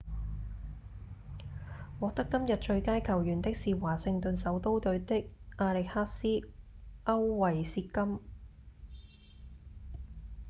[1.99, 6.27] 獲得今日最佳球員的是華盛頓首都隊的亞歷克斯．
[7.05, 8.19] 歐維契金